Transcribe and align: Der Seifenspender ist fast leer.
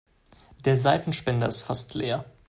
Der 0.65 0.79
Seifenspender 0.79 1.47
ist 1.47 1.61
fast 1.61 1.93
leer. 1.93 2.25